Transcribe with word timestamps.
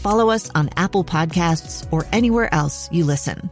follow 0.00 0.30
us 0.30 0.50
on 0.54 0.70
Apple 0.76 1.04
Podcasts, 1.04 1.86
or 1.92 2.06
anywhere 2.12 2.52
else 2.52 2.88
you 2.90 3.04
listen. 3.04 3.50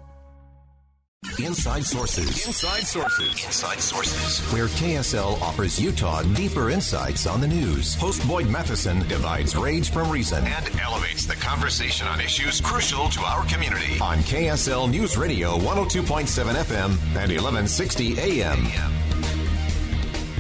Inside 1.41 1.85
Sources. 1.85 2.47
Inside 2.47 2.87
Sources. 2.87 3.45
Inside 3.45 3.81
Sources. 3.81 4.53
Where 4.53 4.67
KSL 4.67 5.41
offers 5.43 5.81
Utah 5.81 6.23
deeper 6.23 6.71
insights 6.71 7.27
on 7.27 7.41
the 7.41 7.49
news. 7.49 7.95
Host 7.97 8.27
Boyd 8.27 8.49
Matheson 8.49 9.01
divides 9.09 9.57
rage 9.57 9.91
from 9.91 10.11
reason 10.11 10.45
and 10.45 10.81
elevates 10.81 11.27
the 11.27 11.35
conversation 11.35 12.07
on 12.07 12.21
issues 12.21 12.61
crucial 12.61 13.09
to 13.11 13.21
our 13.21 13.45
community. 13.47 13.99
On 14.01 14.19
KSL 14.19 14.91
News 14.91 15.17
Radio 15.17 15.59
102.7 15.59 16.55
FM 16.55 16.91
and 17.17 17.33
1160 17.33 18.19
AM. 18.19 18.65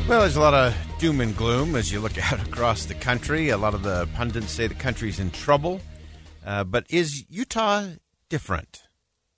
Well, 0.08 0.20
there's 0.20 0.36
a 0.36 0.40
lot 0.40 0.54
of 0.54 0.74
doom 0.98 1.20
and 1.20 1.36
gloom 1.36 1.76
as 1.76 1.92
you 1.92 2.00
look 2.00 2.16
out 2.32 2.40
across 2.46 2.86
the 2.86 2.94
country. 2.94 3.50
A 3.50 3.58
lot 3.58 3.74
of 3.74 3.82
the 3.82 4.08
pundits 4.14 4.50
say 4.52 4.68
the 4.68 4.74
country's 4.74 5.18
in 5.18 5.30
trouble. 5.32 5.80
Uh, 6.48 6.64
but 6.64 6.86
is 6.88 7.26
Utah 7.28 7.88
different? 8.30 8.84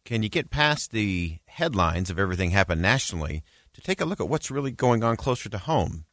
Can 0.04 0.22
you 0.22 0.28
get 0.28 0.48
past 0.48 0.92
the 0.92 1.38
headlines 1.46 2.08
of 2.08 2.20
everything 2.20 2.50
happened 2.50 2.80
nationally 2.80 3.42
to 3.74 3.80
take 3.80 4.00
a 4.00 4.04
look 4.04 4.20
at 4.20 4.28
what's 4.28 4.48
really 4.48 4.70
going 4.70 5.02
on 5.02 5.16
closer 5.16 5.48
to 5.48 5.58
home? 5.58 6.04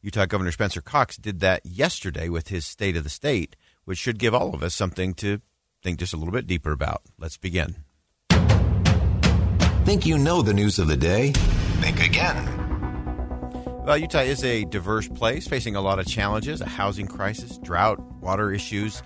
Utah 0.00 0.24
Governor 0.24 0.50
Spencer 0.50 0.80
Cox 0.80 1.18
did 1.18 1.40
that 1.40 1.60
yesterday 1.66 2.30
with 2.30 2.48
his 2.48 2.64
State 2.64 2.96
of 2.96 3.04
the 3.04 3.10
State, 3.10 3.54
which 3.84 3.98
should 3.98 4.18
give 4.18 4.34
all 4.34 4.54
of 4.54 4.62
us 4.62 4.74
something 4.74 5.12
to 5.12 5.42
think 5.82 5.98
just 5.98 6.14
a 6.14 6.16
little 6.16 6.32
bit 6.32 6.46
deeper 6.46 6.72
about. 6.72 7.02
Let's 7.18 7.36
begin. 7.36 7.84
Think 9.84 10.06
you 10.06 10.16
know 10.16 10.40
the 10.40 10.54
news 10.54 10.78
of 10.78 10.88
the 10.88 10.96
day? 10.96 11.32
Think 11.82 12.02
again. 12.02 12.64
Well, 13.84 13.98
Utah 13.98 14.20
is 14.20 14.42
a 14.42 14.64
diverse 14.64 15.06
place 15.06 15.46
facing 15.46 15.76
a 15.76 15.82
lot 15.82 15.98
of 15.98 16.06
challenges 16.06 16.62
a 16.62 16.66
housing 16.66 17.08
crisis, 17.08 17.58
drought, 17.58 18.00
water 18.22 18.50
issues, 18.50 19.02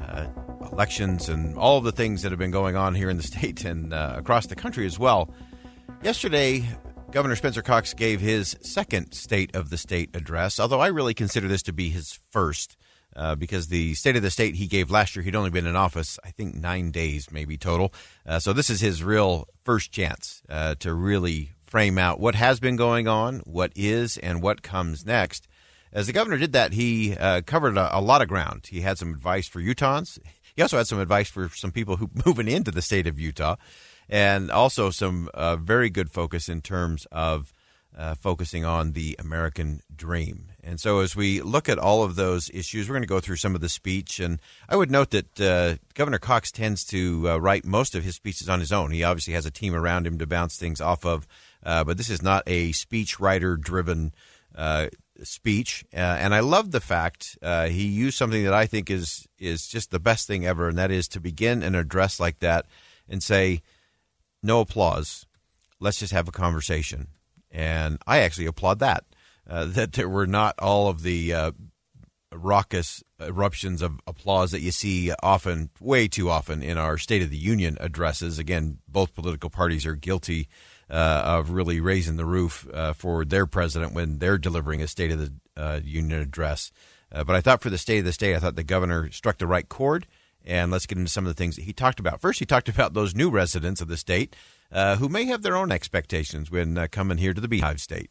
uh, 0.00 0.26
elections, 0.72 1.28
and 1.28 1.56
all 1.56 1.78
of 1.78 1.84
the 1.84 1.92
things 1.92 2.22
that 2.22 2.32
have 2.32 2.38
been 2.38 2.50
going 2.50 2.76
on 2.76 2.94
here 2.94 3.10
in 3.10 3.16
the 3.16 3.22
state 3.34 3.64
and 3.64 3.92
uh, 3.92 4.14
across 4.16 4.46
the 4.46 4.56
country 4.56 4.86
as 4.86 4.98
well. 4.98 5.32
Yesterday, 6.02 6.68
Governor 7.10 7.36
Spencer 7.36 7.62
Cox 7.62 7.92
gave 7.92 8.20
his 8.20 8.56
second 8.62 9.12
State 9.12 9.54
of 9.56 9.70
the 9.70 9.76
State 9.76 10.14
address, 10.14 10.60
although 10.60 10.80
I 10.80 10.86
really 10.88 11.14
consider 11.14 11.48
this 11.48 11.62
to 11.64 11.72
be 11.72 11.90
his 11.90 12.18
first. 12.30 12.76
Uh, 13.16 13.34
because 13.34 13.66
the 13.66 13.92
State 13.94 14.14
of 14.14 14.22
the 14.22 14.30
State 14.30 14.54
he 14.54 14.68
gave 14.68 14.88
last 14.88 15.16
year, 15.16 15.24
he'd 15.24 15.34
only 15.34 15.50
been 15.50 15.66
in 15.66 15.74
office, 15.74 16.16
I 16.24 16.30
think, 16.30 16.54
nine 16.54 16.92
days 16.92 17.28
maybe 17.32 17.58
total. 17.58 17.92
Uh, 18.24 18.38
so 18.38 18.52
this 18.52 18.70
is 18.70 18.80
his 18.80 19.02
real 19.02 19.48
first 19.64 19.90
chance 19.90 20.42
uh, 20.48 20.76
to 20.78 20.94
really 20.94 21.50
frame 21.64 21.98
out 21.98 22.20
what 22.20 22.36
has 22.36 22.60
been 22.60 22.76
going 22.76 23.08
on, 23.08 23.40
what 23.40 23.72
is, 23.74 24.16
and 24.18 24.40
what 24.40 24.62
comes 24.62 25.04
next. 25.04 25.48
As 25.92 26.06
the 26.06 26.12
governor 26.12 26.38
did 26.38 26.52
that, 26.52 26.72
he 26.72 27.16
uh, 27.16 27.42
covered 27.42 27.76
a, 27.76 27.98
a, 27.98 28.00
lot 28.00 28.22
of 28.22 28.28
ground. 28.28 28.68
He 28.70 28.82
had 28.82 28.98
some 28.98 29.10
advice 29.10 29.48
for 29.48 29.60
Utahns. 29.60 30.18
He 30.54 30.62
also 30.62 30.76
had 30.76 30.86
some 30.86 31.00
advice 31.00 31.28
for 31.28 31.48
some 31.48 31.72
people 31.72 31.96
who 31.96 32.10
moving 32.26 32.48
into 32.48 32.70
the 32.70 32.82
state 32.82 33.06
of 33.06 33.18
Utah, 33.18 33.56
and 34.08 34.50
also 34.50 34.90
some 34.90 35.28
uh, 35.34 35.56
very 35.56 35.90
good 35.90 36.10
focus 36.10 36.48
in 36.48 36.60
terms 36.60 37.06
of 37.10 37.52
uh, 37.96 38.14
focusing 38.14 38.64
on 38.64 38.92
the 38.92 39.16
American 39.18 39.80
dream. 39.94 40.46
And 40.62 40.78
so, 40.78 41.00
as 41.00 41.16
we 41.16 41.42
look 41.42 41.68
at 41.68 41.78
all 41.78 42.04
of 42.04 42.14
those 42.14 42.50
issues, 42.50 42.88
we're 42.88 42.94
going 42.94 43.02
to 43.02 43.08
go 43.08 43.20
through 43.20 43.36
some 43.36 43.54
of 43.54 43.60
the 43.60 43.68
speech. 43.68 44.20
And 44.20 44.38
I 44.68 44.76
would 44.76 44.90
note 44.90 45.10
that 45.10 45.40
uh, 45.40 45.76
Governor 45.94 46.18
Cox 46.18 46.52
tends 46.52 46.84
to 46.86 47.30
uh, 47.30 47.36
write 47.38 47.64
most 47.64 47.94
of 47.94 48.04
his 48.04 48.14
speeches 48.14 48.48
on 48.48 48.60
his 48.60 48.70
own. 48.70 48.92
He 48.92 49.02
obviously 49.02 49.34
has 49.34 49.46
a 49.46 49.50
team 49.50 49.74
around 49.74 50.06
him 50.06 50.18
to 50.18 50.26
bounce 50.26 50.56
things 50.56 50.80
off 50.80 51.04
of, 51.04 51.26
uh, 51.64 51.82
but 51.82 51.96
this 51.96 52.10
is 52.10 52.22
not 52.22 52.44
a 52.46 52.72
speech 52.72 53.18
writer 53.18 53.56
driven 53.56 54.12
uh, 54.54 54.88
speech. 55.22 55.84
Uh, 55.92 55.96
and 55.96 56.34
I 56.34 56.40
love 56.40 56.70
the 56.70 56.80
fact 56.80 57.38
uh, 57.42 57.66
he 57.66 57.86
used 57.86 58.16
something 58.16 58.44
that 58.44 58.54
I 58.54 58.66
think 58.66 58.90
is 58.90 59.26
is 59.38 59.66
just 59.66 59.90
the 59.90 60.00
best 60.00 60.26
thing 60.26 60.46
ever, 60.46 60.68
and 60.68 60.78
that 60.78 60.90
is 60.90 61.08
to 61.08 61.20
begin 61.20 61.62
an 61.62 61.74
address 61.74 62.20
like 62.20 62.38
that 62.40 62.66
and 63.08 63.22
say, 63.22 63.62
"No 64.42 64.60
applause. 64.60 65.26
Let's 65.78 65.98
just 65.98 66.12
have 66.12 66.28
a 66.28 66.32
conversation." 66.32 67.08
And 67.50 67.98
I 68.06 68.18
actually 68.20 68.46
applaud 68.46 68.78
that 68.78 69.04
uh, 69.48 69.64
that 69.66 69.92
there 69.92 70.08
were 70.08 70.26
not 70.26 70.54
all 70.58 70.88
of 70.88 71.02
the 71.02 71.34
uh, 71.34 71.52
raucous 72.32 73.02
eruptions 73.20 73.82
of 73.82 74.00
applause 74.06 74.52
that 74.52 74.60
you 74.60 74.70
see 74.70 75.12
often, 75.22 75.70
way 75.80 76.08
too 76.08 76.30
often, 76.30 76.62
in 76.62 76.78
our 76.78 76.98
State 76.98 77.22
of 77.22 77.30
the 77.30 77.36
Union 77.36 77.76
addresses. 77.80 78.38
Again, 78.38 78.78
both 78.88 79.14
political 79.14 79.50
parties 79.50 79.86
are 79.86 79.94
guilty 79.94 80.48
uh, 80.88 81.22
of 81.24 81.50
really 81.50 81.80
raising 81.80 82.16
the 82.16 82.24
roof 82.24 82.68
uh, 82.72 82.92
for 82.92 83.24
their 83.24 83.46
president 83.46 83.92
when 83.92 84.18
they're 84.18 84.38
delivering 84.38 84.82
a 84.82 84.88
State 84.88 85.12
of 85.12 85.18
the 85.18 85.32
uh, 85.56 85.80
Union 85.82 86.20
address. 86.20 86.72
Uh, 87.12 87.24
but 87.24 87.36
I 87.36 87.40
thought 87.40 87.62
for 87.62 87.70
the 87.70 87.78
State 87.78 87.98
of 87.98 88.04
the 88.04 88.12
State, 88.12 88.36
I 88.36 88.38
thought 88.38 88.56
the 88.56 88.62
governor 88.62 89.10
struck 89.10 89.38
the 89.38 89.46
right 89.46 89.68
chord. 89.68 90.06
And 90.44 90.70
let's 90.70 90.86
get 90.86 90.96
into 90.96 91.10
some 91.10 91.26
of 91.26 91.30
the 91.30 91.38
things 91.38 91.56
that 91.56 91.66
he 91.66 91.74
talked 91.74 92.00
about. 92.00 92.20
First, 92.20 92.38
he 92.38 92.46
talked 92.46 92.68
about 92.68 92.94
those 92.94 93.14
new 93.14 93.28
residents 93.28 93.82
of 93.82 93.88
the 93.88 93.98
state 93.98 94.34
uh, 94.72 94.96
who 94.96 95.08
may 95.08 95.26
have 95.26 95.42
their 95.42 95.56
own 95.56 95.70
expectations 95.70 96.50
when 96.50 96.78
uh, 96.78 96.86
coming 96.90 97.18
here 97.18 97.34
to 97.34 97.40
the 97.42 97.48
Beehive 97.48 97.80
State. 97.80 98.10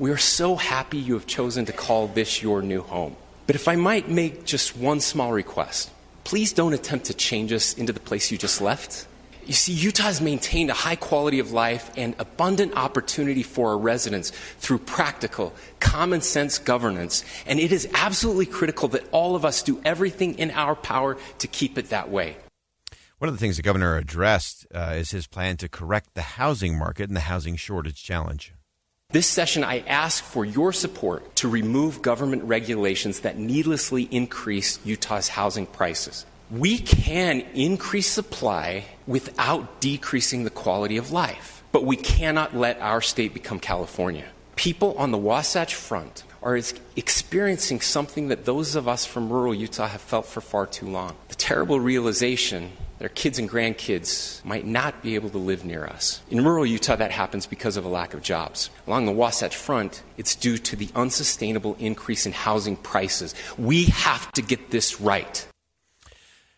We 0.00 0.10
are 0.12 0.16
so 0.16 0.56
happy 0.56 0.96
you 0.96 1.12
have 1.12 1.26
chosen 1.26 1.66
to 1.66 1.74
call 1.74 2.06
this 2.06 2.42
your 2.42 2.62
new 2.62 2.80
home. 2.80 3.16
But 3.46 3.54
if 3.54 3.68
I 3.68 3.76
might 3.76 4.08
make 4.08 4.46
just 4.46 4.74
one 4.74 4.98
small 5.00 5.30
request, 5.30 5.90
please 6.24 6.54
don't 6.54 6.72
attempt 6.72 7.04
to 7.06 7.14
change 7.14 7.52
us 7.52 7.74
into 7.74 7.92
the 7.92 8.00
place 8.00 8.30
you 8.30 8.38
just 8.38 8.62
left. 8.62 9.06
You 9.44 9.52
see, 9.52 9.74
Utah 9.74 10.04
has 10.04 10.22
maintained 10.22 10.70
a 10.70 10.72
high 10.88 10.96
quality 10.96 11.38
of 11.38 11.52
life 11.52 11.90
and 11.98 12.14
abundant 12.18 12.78
opportunity 12.78 13.42
for 13.42 13.72
our 13.72 13.78
residents 13.78 14.30
through 14.58 14.78
practical, 14.78 15.52
common 15.80 16.22
sense 16.22 16.56
governance, 16.56 17.22
and 17.44 17.60
it 17.60 17.70
is 17.70 17.86
absolutely 17.92 18.46
critical 18.46 18.88
that 18.88 19.06
all 19.12 19.36
of 19.36 19.44
us 19.44 19.62
do 19.62 19.82
everything 19.84 20.38
in 20.38 20.50
our 20.52 20.74
power 20.74 21.18
to 21.40 21.46
keep 21.46 21.76
it 21.76 21.90
that 21.90 22.08
way. 22.08 22.38
One 23.18 23.28
of 23.28 23.34
the 23.34 23.38
things 23.38 23.58
the 23.58 23.62
governor 23.62 23.98
addressed 23.98 24.66
uh, 24.74 24.94
is 24.96 25.10
his 25.10 25.26
plan 25.26 25.58
to 25.58 25.68
correct 25.68 26.14
the 26.14 26.22
housing 26.22 26.78
market 26.78 27.10
and 27.10 27.16
the 27.16 27.28
housing 27.28 27.56
shortage 27.56 28.02
challenge. 28.02 28.54
This 29.12 29.26
session, 29.26 29.64
I 29.64 29.80
ask 29.88 30.22
for 30.22 30.44
your 30.44 30.72
support 30.72 31.34
to 31.36 31.48
remove 31.48 32.00
government 32.00 32.44
regulations 32.44 33.20
that 33.20 33.36
needlessly 33.36 34.04
increase 34.04 34.78
Utah's 34.84 35.26
housing 35.26 35.66
prices. 35.66 36.24
We 36.48 36.78
can 36.78 37.40
increase 37.52 38.06
supply 38.06 38.84
without 39.08 39.80
decreasing 39.80 40.44
the 40.44 40.50
quality 40.50 40.96
of 40.96 41.10
life, 41.10 41.64
but 41.72 41.84
we 41.84 41.96
cannot 41.96 42.54
let 42.54 42.80
our 42.80 43.00
state 43.00 43.34
become 43.34 43.58
California. 43.58 44.26
People 44.54 44.94
on 44.96 45.10
the 45.10 45.18
Wasatch 45.18 45.74
Front 45.74 46.22
are 46.42 46.58
experiencing 46.96 47.80
something 47.80 48.28
that 48.28 48.44
those 48.44 48.74
of 48.74 48.88
us 48.88 49.04
from 49.04 49.30
rural 49.30 49.54
Utah 49.54 49.88
have 49.88 50.00
felt 50.00 50.26
for 50.26 50.40
far 50.40 50.66
too 50.66 50.86
long. 50.86 51.16
The 51.28 51.34
terrible 51.34 51.80
realization 51.80 52.72
their 53.00 53.08
kids 53.08 53.38
and 53.38 53.48
grandkids 53.48 54.44
might 54.44 54.66
not 54.66 55.02
be 55.02 55.14
able 55.14 55.30
to 55.30 55.38
live 55.38 55.64
near 55.64 55.86
us. 55.86 56.20
In 56.30 56.44
rural 56.44 56.66
Utah, 56.66 56.96
that 56.96 57.10
happens 57.10 57.46
because 57.46 57.78
of 57.78 57.86
a 57.86 57.88
lack 57.88 58.12
of 58.12 58.22
jobs. 58.22 58.68
Along 58.86 59.06
the 59.06 59.12
Wasatch 59.12 59.56
Front, 59.56 60.02
it's 60.18 60.34
due 60.34 60.58
to 60.58 60.76
the 60.76 60.90
unsustainable 60.94 61.76
increase 61.78 62.26
in 62.26 62.32
housing 62.32 62.76
prices. 62.76 63.34
We 63.56 63.86
have 63.86 64.30
to 64.32 64.42
get 64.42 64.70
this 64.70 65.00
right. 65.00 65.48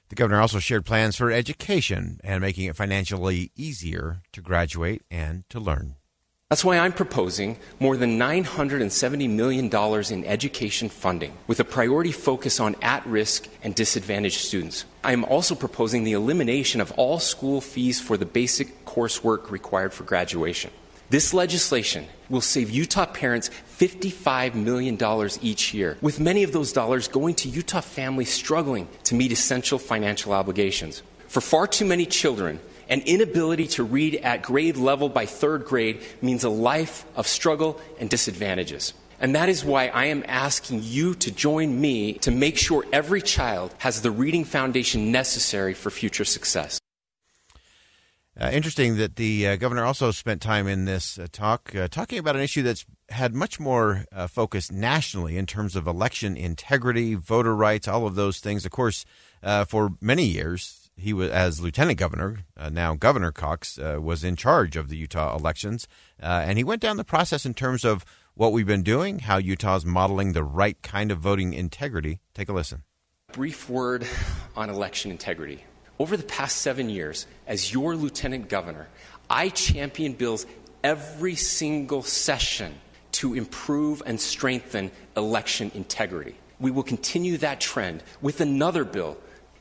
The 0.08 0.16
governor 0.16 0.40
also 0.40 0.58
shared 0.58 0.84
plans 0.84 1.14
for 1.14 1.30
education 1.30 2.20
and 2.24 2.40
making 2.40 2.64
it 2.64 2.74
financially 2.74 3.52
easier 3.54 4.22
to 4.32 4.40
graduate 4.40 5.02
and 5.12 5.48
to 5.48 5.60
learn. 5.60 5.94
That's 6.52 6.66
why 6.66 6.76
I'm 6.76 6.92
proposing 6.92 7.56
more 7.80 7.96
than 7.96 8.18
$970 8.18 9.30
million 9.30 9.70
in 10.12 10.24
education 10.26 10.90
funding 10.90 11.32
with 11.46 11.60
a 11.60 11.64
priority 11.64 12.12
focus 12.12 12.60
on 12.60 12.76
at 12.82 13.06
risk 13.06 13.48
and 13.62 13.74
disadvantaged 13.74 14.36
students. 14.36 14.84
I 15.02 15.14
am 15.14 15.24
also 15.24 15.54
proposing 15.54 16.04
the 16.04 16.12
elimination 16.12 16.82
of 16.82 16.92
all 16.98 17.18
school 17.20 17.62
fees 17.62 18.02
for 18.02 18.18
the 18.18 18.26
basic 18.26 18.84
coursework 18.84 19.50
required 19.50 19.94
for 19.94 20.04
graduation. 20.04 20.70
This 21.08 21.32
legislation 21.32 22.04
will 22.28 22.42
save 22.42 22.68
Utah 22.68 23.06
parents 23.06 23.48
$55 23.78 24.54
million 24.54 24.98
each 25.40 25.72
year, 25.72 25.96
with 26.02 26.20
many 26.20 26.42
of 26.42 26.52
those 26.52 26.70
dollars 26.70 27.08
going 27.08 27.34
to 27.36 27.48
Utah 27.48 27.80
families 27.80 28.30
struggling 28.30 28.88
to 29.04 29.14
meet 29.14 29.32
essential 29.32 29.78
financial 29.78 30.34
obligations. 30.34 31.02
For 31.28 31.40
far 31.40 31.66
too 31.66 31.86
many 31.86 32.04
children, 32.04 32.60
an 32.92 33.00
inability 33.06 33.66
to 33.66 33.82
read 33.82 34.16
at 34.16 34.42
grade 34.42 34.76
level 34.76 35.08
by 35.08 35.24
third 35.24 35.64
grade 35.64 36.02
means 36.20 36.44
a 36.44 36.50
life 36.50 37.06
of 37.16 37.26
struggle 37.26 37.80
and 37.98 38.10
disadvantages. 38.10 38.92
And 39.18 39.34
that 39.34 39.48
is 39.48 39.64
why 39.64 39.86
I 39.86 40.06
am 40.06 40.22
asking 40.28 40.82
you 40.82 41.14
to 41.14 41.32
join 41.32 41.80
me 41.80 42.12
to 42.18 42.30
make 42.30 42.58
sure 42.58 42.84
every 42.92 43.22
child 43.22 43.74
has 43.78 44.02
the 44.02 44.10
reading 44.10 44.44
foundation 44.44 45.10
necessary 45.10 45.72
for 45.72 45.88
future 45.88 46.26
success. 46.26 46.78
Uh, 48.38 48.50
interesting 48.52 48.98
that 48.98 49.16
the 49.16 49.48
uh, 49.48 49.56
governor 49.56 49.86
also 49.86 50.10
spent 50.10 50.42
time 50.42 50.66
in 50.66 50.84
this 50.84 51.18
uh, 51.18 51.26
talk 51.32 51.74
uh, 51.74 51.88
talking 51.88 52.18
about 52.18 52.36
an 52.36 52.42
issue 52.42 52.62
that's 52.62 52.84
had 53.08 53.34
much 53.34 53.58
more 53.58 54.04
uh, 54.12 54.26
focus 54.26 54.70
nationally 54.70 55.38
in 55.38 55.46
terms 55.46 55.76
of 55.76 55.86
election 55.86 56.36
integrity, 56.36 57.14
voter 57.14 57.56
rights, 57.56 57.88
all 57.88 58.06
of 58.06 58.16
those 58.16 58.38
things. 58.38 58.66
Of 58.66 58.70
course, 58.70 59.06
uh, 59.42 59.64
for 59.64 59.92
many 60.00 60.24
years, 60.24 60.81
he 60.96 61.12
was 61.12 61.30
as 61.30 61.60
lieutenant 61.60 61.98
governor, 61.98 62.40
uh, 62.56 62.68
now 62.68 62.94
Governor 62.94 63.32
Cox 63.32 63.78
uh, 63.78 63.98
was 64.00 64.24
in 64.24 64.36
charge 64.36 64.76
of 64.76 64.88
the 64.88 64.96
Utah 64.96 65.36
elections, 65.36 65.88
uh, 66.22 66.44
and 66.46 66.58
he 66.58 66.64
went 66.64 66.82
down 66.82 66.96
the 66.96 67.04
process 67.04 67.44
in 67.44 67.54
terms 67.54 67.84
of 67.84 68.04
what 68.34 68.52
we've 68.52 68.66
been 68.66 68.82
doing, 68.82 69.20
how 69.20 69.36
Utah's 69.36 69.84
modeling 69.84 70.32
the 70.32 70.44
right 70.44 70.80
kind 70.82 71.10
of 71.10 71.18
voting 71.18 71.54
integrity. 71.54 72.20
Take 72.34 72.48
a 72.48 72.52
listen. 72.52 72.82
Brief 73.32 73.68
word 73.68 74.06
on 74.56 74.70
election 74.70 75.10
integrity. 75.10 75.64
Over 75.98 76.16
the 76.16 76.24
past 76.24 76.58
seven 76.58 76.88
years, 76.88 77.26
as 77.46 77.72
your 77.72 77.94
lieutenant 77.96 78.48
governor, 78.48 78.88
I 79.28 79.50
champion 79.50 80.14
bills 80.14 80.46
every 80.82 81.36
single 81.36 82.02
session 82.02 82.74
to 83.12 83.34
improve 83.34 84.02
and 84.04 84.20
strengthen 84.20 84.90
election 85.16 85.70
integrity. 85.74 86.34
We 86.58 86.70
will 86.70 86.82
continue 86.82 87.38
that 87.38 87.60
trend 87.60 88.02
with 88.20 88.40
another 88.40 88.84
bill 88.84 89.16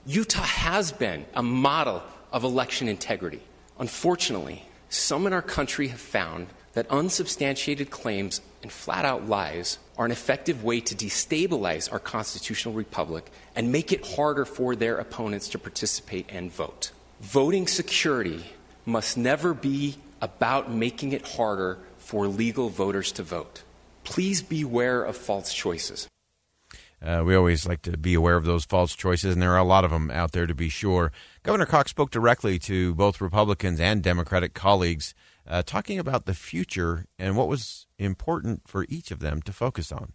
Utah 0.05 0.41
has 0.41 0.91
been 0.91 1.25
a 1.35 1.43
model 1.43 2.01
of 2.31 2.43
election 2.43 2.87
integrity. 2.87 3.41
Unfortunately, 3.77 4.65
some 4.89 5.27
in 5.27 5.33
our 5.33 5.43
country 5.43 5.89
have 5.89 5.99
found 5.99 6.47
that 6.73 6.89
unsubstantiated 6.89 7.91
claims 7.91 8.41
and 8.63 8.71
flat 8.71 9.05
out 9.05 9.27
lies 9.27 9.77
are 9.99 10.05
an 10.05 10.11
effective 10.11 10.63
way 10.63 10.79
to 10.79 10.95
destabilize 10.95 11.91
our 11.91 11.99
constitutional 11.99 12.73
republic 12.73 13.31
and 13.55 13.71
make 13.71 13.91
it 13.91 14.15
harder 14.15 14.43
for 14.43 14.75
their 14.75 14.97
opponents 14.97 15.49
to 15.49 15.59
participate 15.59 16.25
and 16.29 16.51
vote. 16.51 16.91
Voting 17.19 17.67
security 17.67 18.43
must 18.87 19.17
never 19.17 19.53
be 19.53 19.97
about 20.19 20.71
making 20.71 21.11
it 21.11 21.27
harder 21.27 21.77
for 21.99 22.27
legal 22.27 22.69
voters 22.69 23.11
to 23.11 23.21
vote. 23.21 23.61
Please 24.03 24.41
beware 24.41 25.03
of 25.03 25.15
false 25.15 25.53
choices. 25.53 26.07
Uh, 27.03 27.23
we 27.25 27.35
always 27.35 27.67
like 27.67 27.81
to 27.81 27.97
be 27.97 28.13
aware 28.13 28.35
of 28.35 28.45
those 28.45 28.63
false 28.63 28.95
choices, 28.95 29.33
and 29.33 29.41
there 29.41 29.53
are 29.53 29.57
a 29.57 29.63
lot 29.63 29.83
of 29.83 29.91
them 29.91 30.11
out 30.11 30.33
there 30.33 30.45
to 30.45 30.53
be 30.53 30.69
sure. 30.69 31.11
Governor 31.43 31.65
Cox 31.65 31.89
spoke 31.89 32.11
directly 32.11 32.59
to 32.59 32.93
both 32.93 33.19
Republicans 33.19 33.79
and 33.79 34.03
Democratic 34.03 34.53
colleagues, 34.53 35.15
uh, 35.47 35.63
talking 35.63 35.97
about 35.97 36.25
the 36.25 36.35
future 36.35 37.05
and 37.17 37.35
what 37.35 37.47
was 37.47 37.87
important 37.97 38.67
for 38.67 38.85
each 38.87 39.09
of 39.09 39.19
them 39.19 39.41
to 39.41 39.51
focus 39.51 39.91
on. 39.91 40.13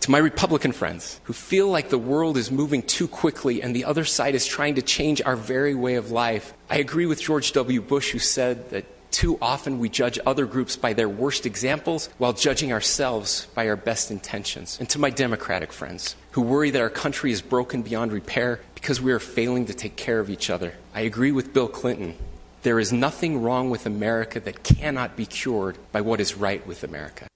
To 0.00 0.10
my 0.10 0.18
Republican 0.18 0.72
friends 0.72 1.20
who 1.24 1.32
feel 1.32 1.68
like 1.68 1.88
the 1.88 1.98
world 1.98 2.36
is 2.36 2.50
moving 2.50 2.82
too 2.82 3.08
quickly 3.08 3.62
and 3.62 3.74
the 3.74 3.84
other 3.84 4.04
side 4.04 4.34
is 4.34 4.46
trying 4.46 4.74
to 4.74 4.82
change 4.82 5.22
our 5.22 5.36
very 5.36 5.74
way 5.74 5.94
of 5.94 6.10
life, 6.10 6.52
I 6.68 6.78
agree 6.78 7.06
with 7.06 7.22
George 7.22 7.52
W. 7.52 7.80
Bush, 7.80 8.10
who 8.10 8.18
said 8.18 8.68
that 8.70 8.84
too 9.16 9.38
often 9.40 9.78
we 9.78 9.88
judge 9.88 10.18
other 10.26 10.44
groups 10.44 10.76
by 10.76 10.92
their 10.92 11.08
worst 11.08 11.46
examples 11.46 12.10
while 12.18 12.34
judging 12.34 12.70
ourselves 12.70 13.46
by 13.54 13.66
our 13.66 13.74
best 13.74 14.10
intentions. 14.10 14.76
And 14.78 14.90
to 14.90 14.98
my 14.98 15.08
Democratic 15.08 15.72
friends 15.72 16.16
who 16.32 16.42
worry 16.42 16.68
that 16.68 16.82
our 16.82 16.90
country 16.90 17.32
is 17.32 17.40
broken 17.40 17.80
beyond 17.80 18.12
repair 18.12 18.60
because 18.74 19.00
we 19.00 19.12
are 19.12 19.18
failing 19.18 19.64
to 19.66 19.74
take 19.74 19.96
care 19.96 20.20
of 20.20 20.28
each 20.28 20.50
other, 20.50 20.74
I 20.94 21.00
agree 21.00 21.32
with 21.32 21.54
Bill 21.54 21.66
Clinton. 21.66 22.14
There 22.60 22.78
is 22.78 22.92
nothing 22.92 23.40
wrong 23.40 23.70
with 23.70 23.86
America 23.86 24.38
that 24.40 24.62
cannot 24.62 25.16
be 25.16 25.24
cured 25.24 25.78
by 25.92 26.02
what 26.02 26.20
is 26.20 26.36
right 26.36 26.66
with 26.66 26.84
America. 26.84 27.26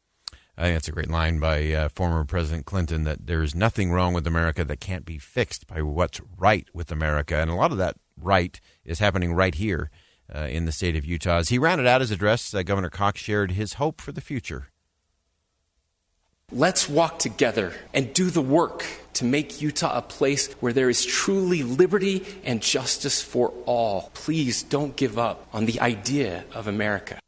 I 0.58 0.64
think 0.64 0.74
that's 0.74 0.88
a 0.88 0.92
great 0.92 1.08
line 1.08 1.38
by 1.38 1.72
uh, 1.72 1.88
former 1.88 2.26
President 2.26 2.66
Clinton 2.66 3.04
that 3.04 3.26
there 3.26 3.42
is 3.42 3.54
nothing 3.54 3.90
wrong 3.90 4.12
with 4.12 4.26
America 4.26 4.64
that 4.64 4.80
can't 4.80 5.06
be 5.06 5.16
fixed 5.16 5.66
by 5.66 5.80
what's 5.80 6.20
right 6.36 6.68
with 6.74 6.92
America. 6.92 7.36
And 7.36 7.50
a 7.50 7.54
lot 7.54 7.72
of 7.72 7.78
that 7.78 7.96
right 8.20 8.60
is 8.84 8.98
happening 8.98 9.32
right 9.32 9.54
here 9.54 9.90
uh, 10.34 10.40
in 10.44 10.64
the 10.64 10.72
state 10.72 10.96
of 10.96 11.04
Utah. 11.04 11.38
As 11.38 11.48
he 11.48 11.58
rounded 11.58 11.86
out 11.86 12.00
his 12.00 12.10
address, 12.10 12.54
uh, 12.54 12.62
Governor 12.62 12.90
Cox 12.90 13.20
shared 13.20 13.52
his 13.52 13.74
hope 13.74 14.00
for 14.00 14.12
the 14.12 14.20
future. 14.20 14.68
Let's 16.52 16.88
walk 16.88 17.20
together 17.20 17.74
and 17.94 18.12
do 18.12 18.28
the 18.28 18.42
work 18.42 18.84
to 19.14 19.24
make 19.24 19.60
Utah 19.60 19.96
a 19.96 20.02
place 20.02 20.52
where 20.54 20.72
there 20.72 20.90
is 20.90 21.04
truly 21.04 21.62
liberty 21.62 22.24
and 22.42 22.60
justice 22.60 23.22
for 23.22 23.52
all. 23.66 24.10
Please 24.14 24.64
don't 24.64 24.96
give 24.96 25.16
up 25.16 25.46
on 25.52 25.66
the 25.66 25.80
idea 25.80 26.44
of 26.52 26.66
America. 26.66 27.20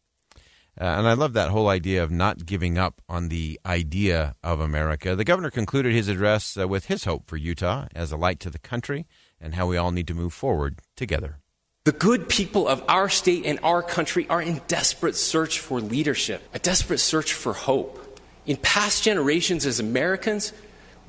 Uh, 0.81 0.84
and 0.84 1.06
I 1.06 1.12
love 1.12 1.34
that 1.34 1.50
whole 1.50 1.69
idea 1.69 2.02
of 2.02 2.10
not 2.10 2.46
giving 2.46 2.78
up 2.78 3.02
on 3.08 3.28
the 3.28 3.60
idea 3.64 4.34
of 4.43 4.58
America. 4.58 5.14
The 5.14 5.25
governor 5.25 5.50
concluded 5.50 5.93
his 5.93 6.08
address 6.08 6.56
uh, 6.56 6.66
with 6.66 6.87
his 6.87 7.05
hope 7.05 7.28
for 7.28 7.37
Utah 7.37 7.87
as 7.94 8.10
a 8.10 8.16
light 8.16 8.40
to 8.40 8.50
the 8.50 8.58
country 8.58 9.06
and 9.40 9.55
how 9.55 9.66
we 9.66 9.76
all 9.76 9.93
need 9.93 10.08
to 10.08 10.14
move 10.14 10.32
forward 10.32 10.81
together. 10.96 11.42
The 11.84 11.90
good 11.90 12.29
people 12.29 12.69
of 12.69 12.84
our 12.87 13.08
state 13.08 13.44
and 13.44 13.58
our 13.64 13.82
country 13.82 14.29
are 14.31 14.40
in 14.40 14.61
desperate 14.69 15.17
search 15.17 15.58
for 15.58 15.81
leadership, 15.81 16.40
a 16.55 16.61
desperate 16.61 16.99
search 16.99 17.32
for 17.32 17.52
hope. 17.52 18.20
In 18.46 18.56
past 18.56 19.02
generations 19.02 19.67
as 19.67 19.81
Americans, 19.81 20.52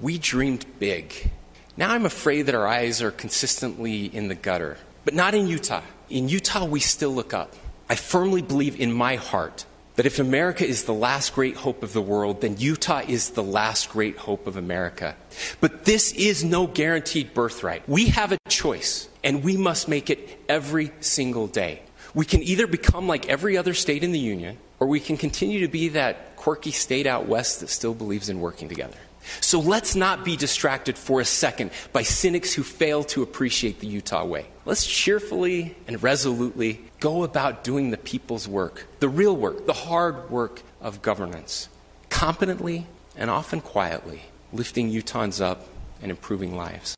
we 0.02 0.18
dreamed 0.18 0.66
big. 0.80 1.30
Now 1.78 1.94
I'm 1.94 2.08
afraid 2.08 2.48
that 2.48 2.56
our 2.56 2.66
eyes 2.66 3.04
are 3.04 3.12
consistently 3.12 4.06
in 4.06 4.30
the 4.30 4.36
gutter, 4.36 4.80
but 5.06 5.14
not 5.14 5.36
in 5.36 5.48
Utah. 5.48 5.84
In 6.10 6.28
Utah, 6.28 6.66
we 6.66 6.80
still 6.80 7.12
look 7.12 7.36
up. 7.36 7.54
I 7.88 7.94
firmly 7.94 8.42
believe 8.42 8.82
in 8.82 8.92
my 8.92 9.18
heart 9.18 9.68
that 9.96 10.06
if 10.06 10.20
America 10.20 10.66
is 10.66 10.84
the 10.84 10.94
last 10.94 11.36
great 11.36 11.56
hope 11.56 11.84
of 11.84 11.94
the 11.94 12.02
world, 12.02 12.42
then 12.42 12.58
Utah 12.58 13.02
is 13.08 13.32
the 13.32 13.44
last 13.44 13.90
great 13.90 14.18
hope 14.18 14.48
of 14.48 14.58
America. 14.58 15.16
But 15.62 15.86
this 15.86 16.12
is 16.14 16.44
no 16.44 16.68
guaranteed 16.68 17.34
birthright. 17.34 17.88
We 17.88 18.08
have 18.08 18.32
a 18.32 18.38
choice, 18.50 19.08
and 19.24 19.44
we 19.44 19.58
must 19.58 19.88
make 19.88 20.10
it 20.10 20.40
every 20.50 20.92
single 21.00 21.48
day. 21.48 21.82
We 22.14 22.26
can 22.26 22.44
either 22.44 22.68
become 22.68 23.08
like 23.08 23.30
every 23.30 23.58
other 23.58 23.74
state 23.74 24.04
in 24.04 24.12
the 24.12 24.20
Union, 24.20 24.58
or 24.80 24.88
we 24.88 25.00
can 25.00 25.18
continue 25.18 25.62
to 25.62 25.68
be 25.68 25.90
that 25.90 26.36
quirky 26.36 26.72
state 26.72 27.08
out 27.08 27.28
west 27.28 27.60
that 27.62 27.70
still 27.70 27.94
believes 27.94 28.30
in 28.30 28.40
working 28.40 28.70
together. 28.70 28.98
So 29.42 29.60
let's 29.60 29.96
not 29.96 30.24
be 30.24 30.36
distracted 30.36 30.98
for 30.98 31.22
a 31.22 31.26
second 31.26 31.72
by 31.92 32.04
cynics 32.04 32.54
who 32.54 32.64
fail 32.64 33.04
to 33.06 33.24
appreciate 33.24 33.80
the 33.80 33.88
Utah 33.88 34.26
way. 34.26 34.48
Let's 34.66 34.86
cheerfully 34.86 35.76
and 35.88 36.02
resolutely 36.02 36.82
go 37.00 37.24
about 37.24 37.64
doing 37.64 37.92
the 37.92 37.98
people's 37.98 38.48
work, 38.48 38.88
the 39.00 39.10
real 39.10 39.36
work, 39.36 39.66
the 39.66 39.74
hard 39.74 40.30
work 40.30 40.62
of 40.82 41.02
governance, 41.02 41.70
competently 42.10 42.88
and 43.16 43.30
often 43.30 43.62
quietly, 43.62 44.22
lifting 44.52 44.90
Utahns 44.92 45.42
up 45.42 45.68
and 46.02 46.12
improving 46.12 46.56
lives. 46.56 46.96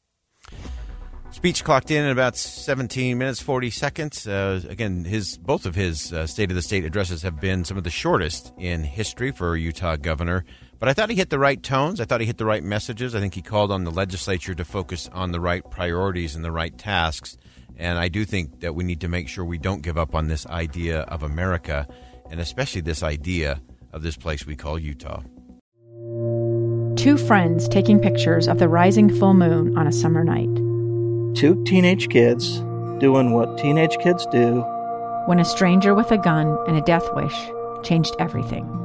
Speech 1.35 1.65
clocked 1.65 1.91
in 1.91 2.05
at 2.05 2.11
about 2.11 2.37
17 2.37 3.17
minutes 3.17 3.41
40 3.41 3.69
seconds. 3.69 4.25
Uh, 4.25 4.61
again, 4.69 5.03
his 5.03 5.37
both 5.37 5.65
of 5.65 5.75
his 5.75 6.13
uh, 6.13 6.25
State 6.25 6.49
of 6.49 6.55
the 6.55 6.61
State 6.61 6.85
addresses 6.85 7.23
have 7.23 7.41
been 7.41 7.65
some 7.65 7.77
of 7.77 7.83
the 7.83 7.89
shortest 7.89 8.53
in 8.57 8.85
history 8.85 9.31
for 9.31 9.57
Utah 9.57 9.97
governor. 9.97 10.45
But 10.79 10.89
I 10.89 10.93
thought 10.93 11.09
he 11.09 11.15
hit 11.15 11.29
the 11.29 11.39
right 11.39 11.61
tones. 11.61 12.01
I 12.01 12.05
thought 12.05 12.19
he 12.21 12.27
hit 12.27 12.37
the 12.37 12.45
right 12.45 12.63
messages. 12.63 13.15
I 13.15 13.19
think 13.19 13.33
he 13.33 13.41
called 13.41 13.71
on 13.71 13.83
the 13.83 13.91
legislature 13.91 14.53
to 14.53 14.65
focus 14.65 15.09
on 15.13 15.31
the 15.31 15.39
right 15.39 15.63
priorities 15.69 16.35
and 16.35 16.43
the 16.43 16.51
right 16.51 16.77
tasks. 16.77 17.37
And 17.77 17.97
I 17.97 18.07
do 18.07 18.25
think 18.25 18.61
that 18.61 18.75
we 18.75 18.83
need 18.83 19.01
to 19.01 19.07
make 19.07 19.27
sure 19.27 19.43
we 19.43 19.57
don't 19.57 19.81
give 19.81 19.97
up 19.97 20.15
on 20.15 20.27
this 20.27 20.45
idea 20.47 21.01
of 21.01 21.23
America, 21.23 21.87
and 22.29 22.39
especially 22.39 22.81
this 22.81 23.03
idea 23.03 23.61
of 23.93 24.03
this 24.03 24.17
place 24.17 24.45
we 24.45 24.55
call 24.55 24.77
Utah. 24.77 25.21
Two 26.95 27.17
friends 27.17 27.67
taking 27.67 27.99
pictures 27.99 28.47
of 28.47 28.59
the 28.59 28.69
rising 28.69 29.13
full 29.13 29.33
moon 29.33 29.77
on 29.77 29.87
a 29.87 29.91
summer 29.91 30.23
night. 30.23 30.53
Two 31.35 31.61
teenage 31.65 32.09
kids 32.09 32.59
doing 32.99 33.33
what 33.33 33.57
teenage 33.57 33.97
kids 33.97 34.25
do. 34.31 34.61
When 35.25 35.39
a 35.39 35.45
stranger 35.45 35.93
with 35.93 36.11
a 36.11 36.17
gun 36.17 36.57
and 36.67 36.77
a 36.77 36.81
death 36.81 37.07
wish 37.13 37.35
changed 37.83 38.15
everything. 38.19 38.84